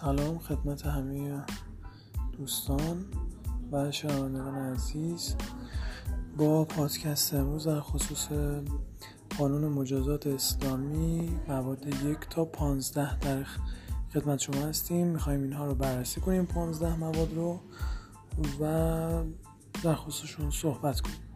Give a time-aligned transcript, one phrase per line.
[0.00, 1.42] سلام خدمت همه
[2.38, 3.04] دوستان
[3.72, 5.34] و شنوندگان عزیز.
[6.36, 8.28] با پادکست امروز در خصوص
[9.38, 13.46] قانون مجازات اسلامی مواد یک تا پانزده در
[14.14, 15.06] خدمت شما هستیم.
[15.06, 17.60] می‌خوایم اینها رو بررسی کنیم پانزده مواد رو
[18.60, 18.64] و
[19.82, 21.29] در خصوصشون صحبت کنیم.